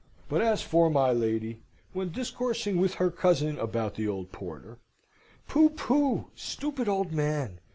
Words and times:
But 0.29 0.41
as 0.41 0.63
for 0.63 0.89
my 0.89 1.11
lady, 1.11 1.59
when 1.93 2.09
discoursing 2.11 2.77
with 2.77 2.95
her 2.95 3.11
cousin 3.11 3.59
about 3.59 3.93
the 3.93 4.07
old 4.07 4.31
porter, 4.31 4.79
"Pooh, 5.47 5.69
pooh! 5.69 6.29
Stupid 6.33 6.89
old 6.89 7.11
man!" 7.11 7.59